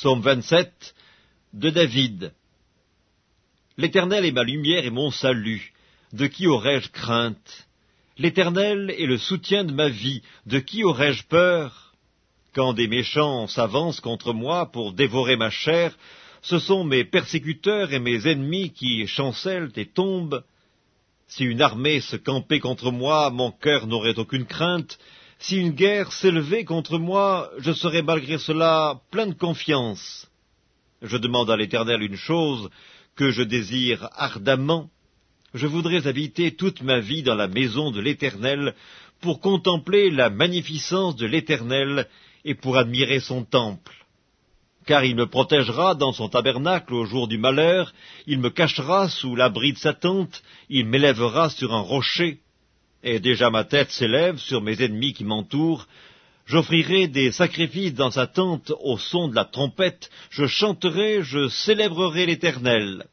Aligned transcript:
Psaume 0.00 0.22
27 0.22 0.94
de 1.52 1.68
David. 1.68 2.32
L'Éternel 3.76 4.24
est 4.24 4.32
ma 4.32 4.44
lumière 4.44 4.86
et 4.86 4.90
mon 4.90 5.10
salut. 5.10 5.74
De 6.14 6.26
qui 6.26 6.46
aurais-je 6.46 6.88
crainte? 6.88 7.68
L'Éternel 8.16 8.94
est 8.96 9.04
le 9.04 9.18
soutien 9.18 9.62
de 9.62 9.74
ma 9.74 9.90
vie. 9.90 10.22
De 10.46 10.58
qui 10.58 10.84
aurais-je 10.84 11.24
peur? 11.24 11.92
Quand 12.54 12.72
des 12.72 12.88
méchants 12.88 13.46
s'avancent 13.46 14.00
contre 14.00 14.32
moi 14.32 14.72
pour 14.72 14.94
dévorer 14.94 15.36
ma 15.36 15.50
chair, 15.50 15.94
ce 16.40 16.58
sont 16.58 16.82
mes 16.82 17.04
persécuteurs 17.04 17.92
et 17.92 17.98
mes 17.98 18.26
ennemis 18.26 18.70
qui 18.70 19.06
chancellent 19.06 19.72
et 19.76 19.84
tombent. 19.84 20.42
Si 21.28 21.44
une 21.44 21.60
armée 21.60 22.00
se 22.00 22.16
campait 22.16 22.60
contre 22.60 22.90
moi, 22.90 23.28
mon 23.28 23.50
cœur 23.50 23.86
n'aurait 23.86 24.18
aucune 24.18 24.46
crainte. 24.46 24.98
Si 25.40 25.56
une 25.56 25.70
guerre 25.70 26.12
s'élevait 26.12 26.64
contre 26.64 26.98
moi, 26.98 27.50
je 27.58 27.72
serais 27.72 28.02
malgré 28.02 28.38
cela 28.38 29.00
plein 29.10 29.26
de 29.26 29.34
confiance. 29.34 30.28
Je 31.02 31.16
demande 31.16 31.50
à 31.50 31.56
l'Éternel 31.56 32.02
une 32.02 32.16
chose 32.16 32.68
que 33.16 33.30
je 33.30 33.42
désire 33.42 34.08
ardemment. 34.16 34.90
Je 35.54 35.66
voudrais 35.66 36.06
habiter 36.06 36.54
toute 36.54 36.82
ma 36.82 37.00
vie 37.00 37.22
dans 37.22 37.34
la 37.34 37.48
maison 37.48 37.90
de 37.90 38.00
l'Éternel 38.00 38.74
pour 39.20 39.40
contempler 39.40 40.10
la 40.10 40.28
magnificence 40.28 41.16
de 41.16 41.26
l'Éternel 41.26 42.06
et 42.44 42.54
pour 42.54 42.76
admirer 42.76 43.20
son 43.20 43.44
temple 43.44 43.94
car 44.86 45.04
il 45.04 45.14
me 45.14 45.26
protégera 45.26 45.94
dans 45.94 46.12
son 46.12 46.28
tabernacle 46.28 46.94
au 46.94 47.04
jour 47.04 47.28
du 47.28 47.38
malheur, 47.38 47.92
il 48.26 48.40
me 48.40 48.50
cachera 48.50 49.08
sous 49.08 49.36
l'abri 49.36 49.72
de 49.72 49.78
sa 49.78 49.92
tente, 49.92 50.42
il 50.68 50.86
m'élèvera 50.86 51.50
sur 51.50 51.72
un 51.74 51.80
rocher, 51.80 52.40
et 53.02 53.20
déjà 53.20 53.50
ma 53.50 53.64
tête 53.64 53.90
s'élève 53.90 54.38
sur 54.38 54.60
mes 54.60 54.82
ennemis 54.82 55.12
qui 55.12 55.24
m'entourent, 55.24 55.86
J'offrirai 56.50 57.06
des 57.06 57.30
sacrifices 57.30 57.94
dans 57.94 58.10
sa 58.10 58.26
tente 58.26 58.72
au 58.80 58.98
son 58.98 59.28
de 59.28 59.36
la 59.36 59.44
trompette, 59.44 60.10
je 60.30 60.46
chanterai, 60.48 61.22
je 61.22 61.46
célébrerai 61.46 62.26
l'Éternel. 62.26 63.06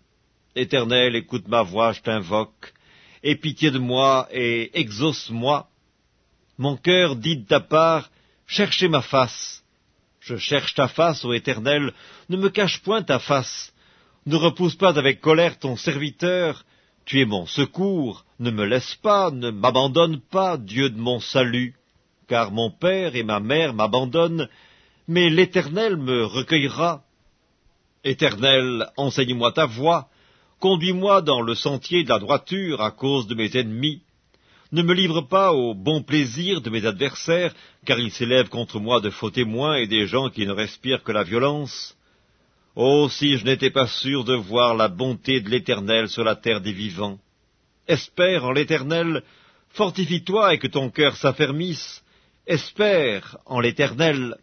Éternel, 0.55 1.15
écoute 1.15 1.47
ma 1.47 1.61
voix, 1.61 1.91
je 1.91 2.01
t'invoque, 2.01 2.73
aie 3.21 3.35
pitié 3.35 3.69
de 3.69 3.77
moi 3.77 4.27
et 4.31 4.71
exauce-moi. 4.79 5.67
Mon 6.57 6.77
cœur 6.77 7.15
dit 7.15 7.37
de 7.37 7.45
ta 7.45 7.59
part, 7.59 8.09
cherchez 8.47 8.87
ma 8.87 9.03
face. 9.03 9.63
Je 10.19 10.37
cherche 10.37 10.73
ta 10.73 10.87
face, 10.87 11.23
ô 11.23 11.31
Éternel, 11.31 11.93
ne 12.29 12.37
me 12.37 12.49
cache 12.49 12.81
point 12.81 13.03
ta 13.03 13.19
face. 13.19 13.71
Ne 14.25 14.35
repousse 14.35 14.75
pas 14.75 14.97
avec 14.97 15.21
colère 15.21 15.59
ton 15.59 15.75
serviteur. 15.77 16.65
Tu 17.07 17.21
es 17.21 17.25
mon 17.25 17.45
secours, 17.45 18.25
ne 18.37 18.51
me 18.51 18.65
laisse 18.65 18.95
pas, 18.95 19.31
ne 19.31 19.49
m'abandonne 19.49 20.19
pas, 20.19 20.57
Dieu 20.57 20.89
de 20.89 20.99
mon 20.99 21.21
salut. 21.21 21.73
Car 22.27 22.51
mon 22.51 22.69
père 22.69 23.15
et 23.15 23.23
ma 23.23 23.39
mère 23.39 23.73
m'abandonnent, 23.73 24.49
mais 25.07 25.29
l'Éternel 25.29 25.95
me 25.95 26.25
recueillera. 26.25 27.03
Éternel, 28.03 28.87
enseigne-moi 28.97 29.53
ta 29.53 29.65
voie, 29.65 30.09
conduis-moi 30.59 31.21
dans 31.21 31.41
le 31.41 31.55
sentier 31.55 32.03
de 32.03 32.09
la 32.09 32.19
droiture 32.19 32.81
à 32.81 32.91
cause 32.91 33.25
de 33.27 33.35
mes 33.35 33.55
ennemis. 33.55 34.01
Ne 34.73 34.81
me 34.83 34.93
livre 34.93 35.21
pas 35.21 35.53
au 35.53 35.73
bon 35.73 36.03
plaisir 36.03 36.59
de 36.59 36.69
mes 36.69 36.85
adversaires, 36.85 37.55
car 37.85 37.97
ils 37.99 38.11
s'élèvent 38.11 38.49
contre 38.49 38.81
moi 38.81 38.99
de 38.99 39.11
faux 39.11 39.31
témoins 39.31 39.75
et 39.77 39.87
des 39.87 40.07
gens 40.07 40.29
qui 40.29 40.45
ne 40.45 40.51
respirent 40.51 41.03
que 41.03 41.13
la 41.13 41.23
violence. 41.23 41.95
Oh, 42.79 43.09
si 43.09 43.37
je 43.37 43.43
n'étais 43.43 43.71
pas 43.71 43.87
sûr 43.87 44.23
de 44.23 44.35
voir 44.35 44.75
la 44.75 44.87
bonté 44.87 45.41
de 45.41 45.49
l'Éternel 45.49 46.09
sur 46.09 46.23
la 46.23 46.35
terre 46.35 46.61
des 46.61 46.73
vivants. 46.73 47.17
Espère 47.87 48.45
en 48.45 48.51
l'Éternel, 48.51 49.23
fortifie-toi 49.69 50.53
et 50.53 50.59
que 50.59 50.67
ton 50.67 50.91
cœur 50.91 51.15
s'affermisse. 51.15 52.03
Espère 52.45 53.39
en 53.47 53.61
l'Éternel, 53.61 54.35